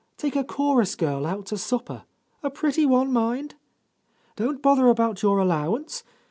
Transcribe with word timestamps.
Take 0.17 0.35
a 0.35 0.43
chorus 0.43 0.95
girl 0.95 1.27
out 1.27 1.45
to 1.45 1.59
supper— 1.59 2.05
a 2.41 2.49
pretty 2.49 2.87
one, 2.87 3.13
mind! 3.13 3.53
Don't 4.35 4.59
bother 4.59 4.87
about 4.87 5.21
your 5.21 5.37
allowance. 5.37 6.03